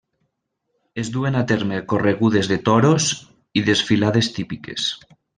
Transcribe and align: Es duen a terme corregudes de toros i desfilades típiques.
Es 1.01 1.11
duen 1.17 1.35
a 1.41 1.43
terme 1.51 1.81
corregudes 1.91 2.49
de 2.51 2.57
toros 2.69 3.09
i 3.61 3.63
desfilades 3.71 4.31
típiques. 4.39 4.87